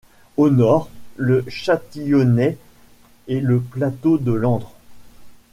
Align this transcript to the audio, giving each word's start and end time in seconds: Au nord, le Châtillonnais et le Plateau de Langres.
Au 0.35 0.49
nord, 0.49 0.89
le 1.15 1.45
Châtillonnais 1.47 2.57
et 3.27 3.39
le 3.39 3.59
Plateau 3.59 4.17
de 4.17 4.31
Langres. 4.31 4.73